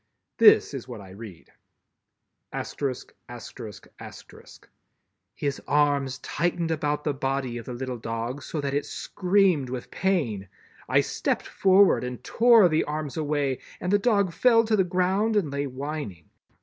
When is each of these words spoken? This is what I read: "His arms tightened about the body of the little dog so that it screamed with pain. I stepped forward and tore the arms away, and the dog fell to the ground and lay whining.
This 0.39 0.73
is 0.73 0.87
what 0.87 0.99
I 0.99 1.11
read: 1.11 1.51
"His 2.51 2.95
arms 5.67 6.17
tightened 6.17 6.71
about 6.71 7.03
the 7.03 7.13
body 7.13 7.57
of 7.59 7.65
the 7.67 7.73
little 7.73 7.99
dog 7.99 8.41
so 8.41 8.59
that 8.61 8.73
it 8.73 8.87
screamed 8.87 9.69
with 9.69 9.91
pain. 9.91 10.47
I 10.89 11.01
stepped 11.01 11.45
forward 11.45 12.03
and 12.03 12.23
tore 12.23 12.67
the 12.67 12.83
arms 12.85 13.15
away, 13.15 13.59
and 13.79 13.93
the 13.93 13.99
dog 13.99 14.33
fell 14.33 14.63
to 14.65 14.75
the 14.75 14.83
ground 14.83 15.35
and 15.35 15.51
lay 15.51 15.67
whining. 15.67 16.31